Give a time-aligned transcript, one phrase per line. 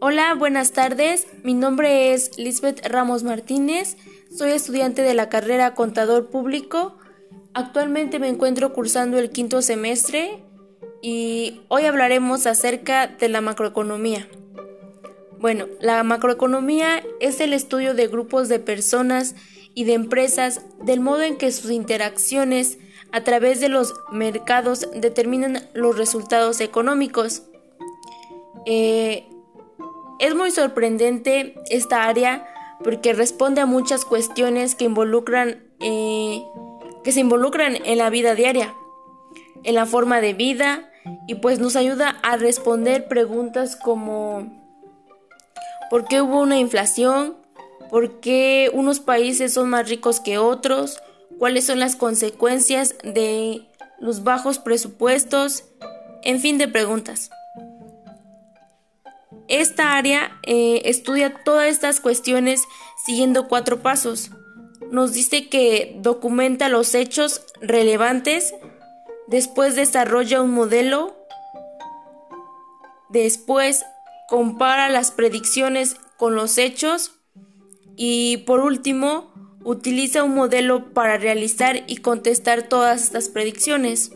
[0.00, 1.26] Hola, buenas tardes.
[1.42, 3.96] Mi nombre es Lisbeth Ramos Martínez.
[4.32, 6.96] Soy estudiante de la carrera Contador Público.
[7.52, 10.44] Actualmente me encuentro cursando el quinto semestre
[11.02, 14.28] y hoy hablaremos acerca de la macroeconomía.
[15.40, 19.34] Bueno, la macroeconomía es el estudio de grupos de personas
[19.74, 22.78] y de empresas del modo en que sus interacciones
[23.10, 27.42] a través de los mercados determinan los resultados económicos.
[28.64, 29.26] Eh,
[30.18, 32.46] es muy sorprendente esta área
[32.82, 36.42] porque responde a muchas cuestiones que involucran eh,
[37.04, 38.74] que se involucran en la vida diaria,
[39.64, 40.90] en la forma de vida
[41.26, 44.68] y pues nos ayuda a responder preguntas como
[45.90, 47.36] ¿por qué hubo una inflación?
[47.90, 51.00] ¿Por qué unos países son más ricos que otros?
[51.38, 53.66] ¿Cuáles son las consecuencias de
[53.98, 55.64] los bajos presupuestos?
[56.22, 57.30] En fin de preguntas.
[59.48, 62.64] Esta área eh, estudia todas estas cuestiones
[63.04, 64.30] siguiendo cuatro pasos.
[64.90, 68.54] Nos dice que documenta los hechos relevantes,
[69.26, 71.16] después desarrolla un modelo,
[73.08, 73.84] después
[74.28, 77.12] compara las predicciones con los hechos
[77.96, 79.32] y por último
[79.64, 84.12] utiliza un modelo para realizar y contestar todas estas predicciones.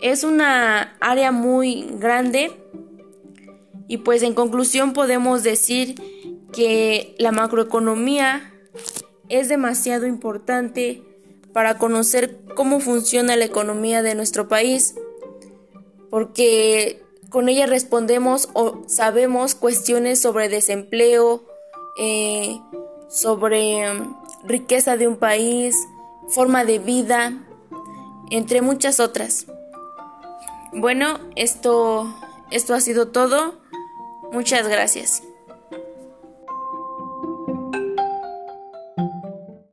[0.00, 2.52] Es una área muy grande
[3.88, 5.94] y pues en conclusión podemos decir
[6.52, 8.52] que la macroeconomía
[9.28, 11.02] es demasiado importante
[11.52, 14.94] para conocer cómo funciona la economía de nuestro país,
[16.10, 21.44] porque con ella respondemos o sabemos cuestiones sobre desempleo,
[21.98, 22.60] eh,
[23.08, 25.76] sobre mm, riqueza de un país,
[26.28, 27.32] forma de vida,
[28.30, 29.46] entre muchas otras.
[30.72, 32.14] Bueno, esto,
[32.50, 33.54] esto ha sido todo.
[34.32, 35.22] Muchas gracias.